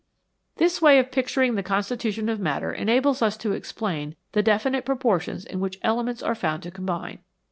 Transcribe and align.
This 0.55 0.81
way 0.81 0.97
of 0.97 1.11
picturing 1.11 1.53
the 1.53 1.61
constitution 1.61 2.27
of 2.27 2.39
matter 2.39 2.73
enables 2.73 3.21
us 3.21 3.37
to 3.37 3.51
explain 3.51 4.15
the 4.31 4.41
definite 4.41 4.83
proportions 4.83 5.45
in 5.45 5.59
which 5.59 5.77
elements 5.83 6.23
are 6.23 6.33
found 6.33 6.63
to 6.63 6.71
combine. 6.71 7.19